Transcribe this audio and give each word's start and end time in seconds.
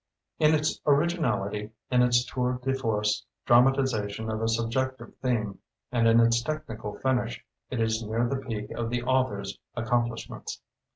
In 0.39 0.55
it 0.55 0.67
originality, 0.87 1.69
in 1.91 2.01
its 2.01 2.25
tour 2.25 2.59
de 2.63 2.73
force 2.73 3.23
dramatization 3.45 4.31
of 4.31 4.41
a 4.41 4.47
subjective 4.47 5.13
theme, 5.21 5.59
and 5.91 6.07
in 6.07 6.19
its 6.19 6.41
technical 6.41 6.95
finish, 6.97 7.45
it 7.69 7.79
is 7.79 8.01
near 8.03 8.27
the 8.27 8.37
peak 8.37 8.71
of 8.71 8.89
the 8.89 9.03
author's 9.03 9.59
accom 9.77 10.09
plishments. 10.09 10.57